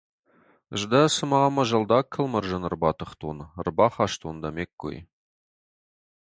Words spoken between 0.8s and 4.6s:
дӕ цыма мӕ зӕлдаг кӕлмӕрзӕны ӕрбатыхтон, ӕрбахастон дӕ